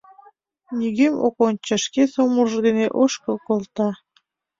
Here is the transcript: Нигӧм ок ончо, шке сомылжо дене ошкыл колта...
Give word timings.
Нигӧм 0.77 1.13
ок 1.27 1.35
ончо, 1.47 1.73
шке 1.83 2.03
сомылжо 2.13 2.59
дене 2.67 2.85
ошкыл 3.01 3.37
колта... 3.47 3.89